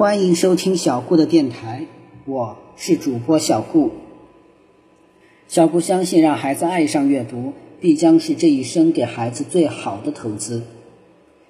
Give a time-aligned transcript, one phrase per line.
[0.00, 1.86] 欢迎收听小顾的电台，
[2.24, 3.90] 我是主播小顾。
[5.46, 10.62] 小顾相信，让孩子爱上阅读，必将是这一生给孩子最好的投资。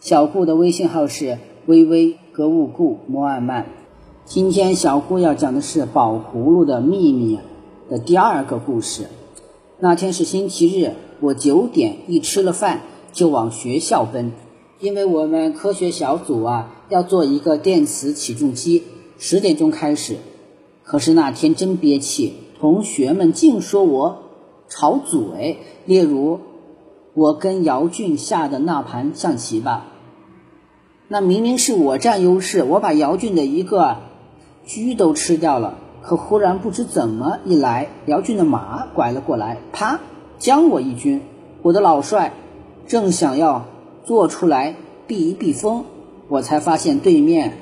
[0.00, 3.66] 小顾的微信号是微微格物顾摩尔曼。
[4.24, 7.38] 今天小顾要讲的是《宝葫芦的秘密》
[7.88, 9.06] 的第二个故事。
[9.78, 12.80] 那天是星期日，我九点一吃了饭
[13.12, 14.32] 就往学校奔。
[14.82, 18.82] 因为我们科学小组啊要做一个电磁起重机，
[19.16, 20.16] 十点钟开始。
[20.82, 24.24] 可是那天真憋气，同学们竟说我
[24.68, 25.58] 吵嘴。
[25.86, 26.40] 例如，
[27.14, 29.86] 我跟姚俊下的那盘象棋吧，
[31.06, 33.98] 那明明是我占优势，我把姚俊的一个
[34.66, 35.78] 车都吃掉了。
[36.02, 40.00] 可忽然不知怎么一来，姚俊的马拐了过来，啪，
[40.40, 41.22] 将我一军。
[41.62, 42.34] 我的老帅
[42.88, 43.66] 正想要。
[44.04, 44.74] 做出来
[45.06, 45.84] 避一避风，
[46.28, 47.58] 我才发现对面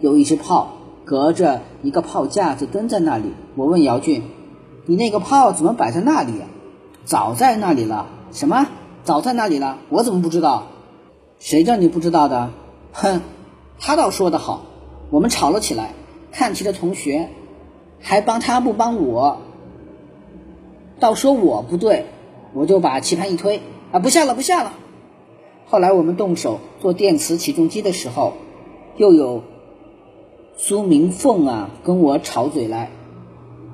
[0.00, 0.72] 有一只炮，
[1.04, 3.32] 隔着一个炮架子蹲在那里。
[3.56, 4.22] 我问姚俊
[4.86, 6.32] ：“你那个炮怎么摆在那里？”
[7.04, 8.06] 早在那里了。
[8.30, 8.68] 什么？
[9.04, 9.78] 早在那里了？
[9.88, 10.68] 我怎么不知道？
[11.38, 12.50] 谁叫你不知道的？
[12.92, 13.20] 哼，
[13.80, 14.62] 他倒说得好。
[15.10, 15.94] 我们吵了起来，
[16.30, 17.28] 看棋的同学
[18.00, 19.38] 还帮他不帮我，
[21.00, 22.06] 倒说我不对，
[22.54, 24.72] 我就把棋盘一推，啊，不下了，不下了。
[25.72, 28.34] 后来我们动手做电磁起重机的时候，
[28.98, 29.42] 又有
[30.54, 32.90] 苏明凤啊跟我吵嘴来。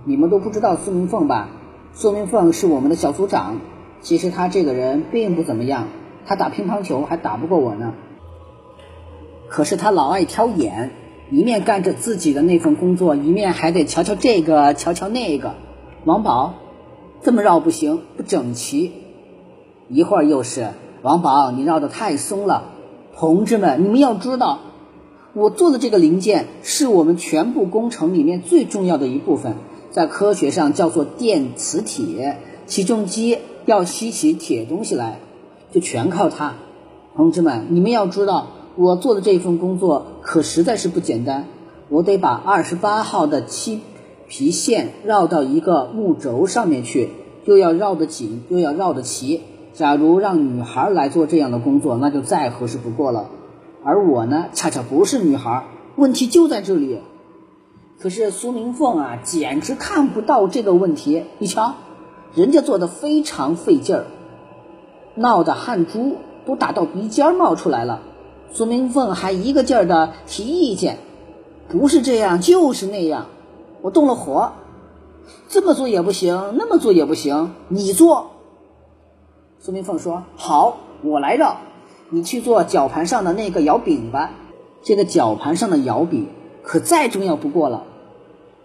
[0.05, 1.49] 你们都不知道苏明凤吧？
[1.95, 3.57] 苏明凤是我们的小组长。
[4.01, 5.89] 其实他这个人并不怎么样，
[6.25, 7.95] 他打乒乓球还打不过我呢。
[9.49, 10.93] 可是他老爱挑眼，
[11.33, 15.57] 一面干着自己的那份工作，一面还得瞧瞧这个，瞧瞧那个。
[16.05, 16.55] 王宝，
[17.23, 18.93] 这么绕不行，不整齐。
[19.89, 20.69] 一会儿又是。
[21.03, 22.65] 王宝，你绕得太松了，
[23.17, 24.59] 同志们，你们要知道，
[25.33, 29.55] 我做的这个零件是我们全部工程里面最重要的一部分，
[29.91, 32.39] 在科学上叫做电磁铁。
[32.67, 35.21] 起重机要吸起铁东西来，
[35.73, 36.55] 就全靠它。
[37.17, 41.47] 同志们，你们要知道，我做的这份工作可实在是不简单，
[41.89, 43.81] 我得把二十八号的漆
[44.29, 47.09] 皮线绕到一个木轴上面去，
[47.47, 49.41] 又要绕得紧，又要绕得齐。
[49.79, 53.31] 假如让女孩来做这样的工作，那就再合适不过了。
[53.85, 56.99] 而我呢，恰恰不是女孩，问题就在这里。
[58.01, 61.23] 可是苏明凤啊，简直看不到这个问题。
[61.39, 61.75] 你瞧，
[62.35, 64.07] 人家做的非常费劲儿，
[65.15, 68.01] 闹得汗珠都打到鼻尖冒出来了。
[68.53, 70.99] 苏明凤还一个劲儿的提意见，
[71.69, 73.27] 不是这样就是那样。
[73.81, 74.55] 我动了火，
[75.49, 78.33] 这么做也不行，那么做也不行，你做。
[79.61, 81.57] 苏明凤说：“好，我来绕，
[82.11, 84.31] 你去做绞盘上的那个摇柄吧。
[84.83, 86.29] 这个绞盘上的摇柄
[86.63, 87.83] 可再重要不过了。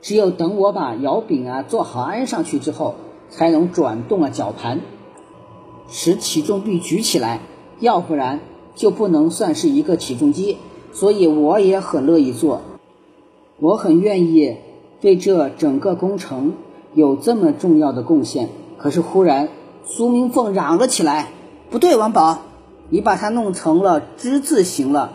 [0.03, 2.93] 只有等我把摇柄啊做好安上去之后，
[3.31, 4.81] 才能转动了绞盘，
[5.89, 7.39] 使起重臂举起来。
[7.79, 8.39] 要不然
[8.75, 10.57] 就不能算是一个起重机。
[10.91, 12.61] 所以我也很乐意做，
[13.59, 14.57] 我很愿意
[15.01, 16.53] 对这整个工程
[16.93, 18.49] 有这么重要的贡献。
[18.77, 19.49] 可是忽然。”
[19.85, 21.27] 苏明凤嚷了起来
[21.69, 22.39] ：“不对，王宝，
[22.89, 25.13] 你把它弄成了之字形了，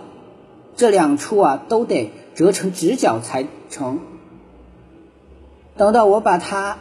[0.77, 4.01] 这两处啊都得折成直角才成。
[5.77, 6.77] 等到我把它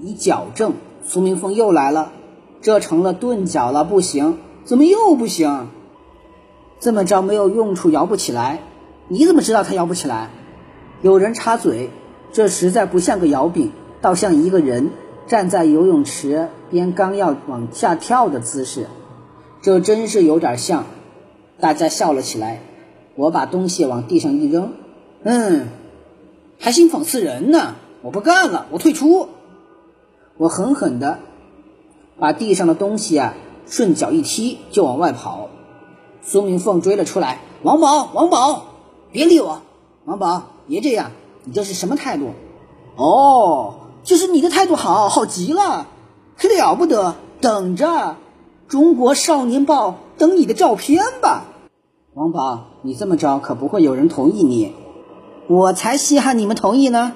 [0.00, 0.74] 一矫正，
[1.04, 2.12] 苏明凤又来了，
[2.60, 5.68] 这成了钝角了，不行，怎么又不行？
[6.80, 8.60] 这么着没有用处，摇不起来。
[9.08, 10.30] 你怎么知道它摇不起来？
[11.02, 11.90] 有人插嘴，
[12.32, 14.90] 这实在不像个摇柄，倒像一个人。”
[15.32, 18.88] 站在游泳池边，刚要往下跳的姿势，
[19.62, 20.84] 这真是有点像。
[21.58, 22.60] 大家笑了起来。
[23.14, 24.74] 我把东西往地上一扔，
[25.22, 25.68] 嗯，
[26.60, 27.76] 还兴讽刺人呢。
[28.02, 29.30] 我不干了，我退出。
[30.36, 31.20] 我狠狠的
[32.18, 33.32] 把地上的东西啊
[33.64, 35.48] 顺脚一踢，就往外跑。
[36.20, 38.66] 苏明凤追了出来：“王宝，王宝，
[39.10, 39.62] 别理我！
[40.04, 41.10] 王宝，别这样，
[41.44, 42.32] 你这是什么态度？”
[42.96, 43.76] 哦。
[44.04, 45.86] 就是你的态度好好极了，
[46.36, 47.14] 可了不得！
[47.40, 47.86] 等着，
[48.68, 51.44] 《中国少年报》等你的照片吧。
[52.14, 54.74] 王宝，你这么着可不会有人同意你，
[55.48, 57.12] 我才稀罕你们同意呢。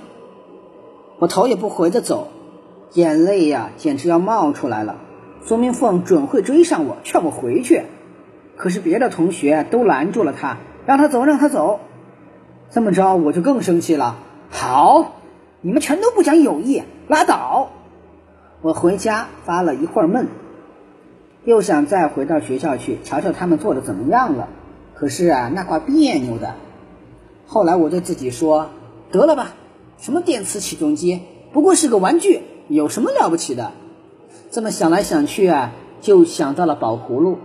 [1.18, 2.28] 我头也不回的走，
[2.92, 4.96] 眼泪呀简直要冒出来了。
[5.44, 7.84] 苏明凤准会追上我，劝我回去，
[8.56, 11.80] 可是别的同学都拦住了他，让他走，让他走。
[12.70, 14.16] 这么着我就更生气了。
[14.50, 15.12] 好。
[15.66, 17.70] 你们全都不讲友谊，拉倒！
[18.62, 20.28] 我回家发了一会儿闷，
[21.44, 24.48] 又想再回到学校去瞧瞧他们做的怎么样了。
[24.94, 26.54] 可是啊，那怪别扭的。
[27.48, 28.68] 后来我对自己说
[29.10, 29.54] ：“得了吧，
[29.98, 31.22] 什么电磁起重机，
[31.52, 33.72] 不过是个玩具，有什么了不起的？”
[34.52, 37.38] 这么想来想去啊，就想到了宝葫芦。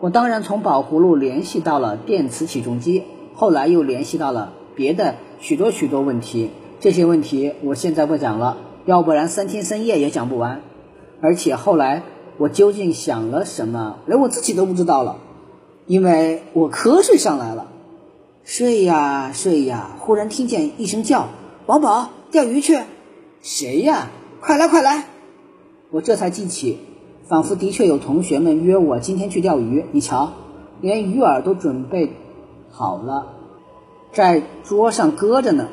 [0.00, 6.50] 我当然从宝葫芦联系到了电磁起重机，后来又联系到了别的许多许多问题。
[6.84, 10.60] 这些问题我现在不讲了，要不然三天三夜也讲不完。
[11.22, 12.02] 而且后来
[12.36, 15.16] 我究竟想了什么，连我自己都不知道了，
[15.86, 17.68] 因为我瞌睡上来了。
[18.42, 21.28] 睡呀睡呀，忽然听见一声叫
[21.64, 22.78] ：“王宝，钓鱼去！”
[23.40, 24.10] 谁呀？
[24.42, 25.06] 快来快来！
[25.90, 26.80] 我这才记起。
[27.26, 30.34] 仿佛的确有同学们约我今天去钓鱼，你瞧，
[30.82, 32.12] 连鱼饵都准备
[32.70, 33.28] 好了，
[34.12, 35.68] 在桌上搁着呢。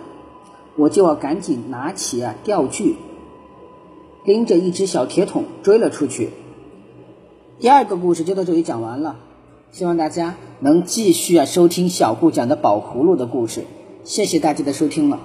[0.75, 2.95] 我就要赶紧拿起啊钓具，
[4.25, 6.29] 拎着一只小铁桶追了出去。
[7.59, 9.17] 第二个故事就到这里讲完了，
[9.71, 13.65] 希望大家能继续啊收听小顾讲的宝葫芦的故事。
[14.03, 15.19] 谢谢大家的收听了。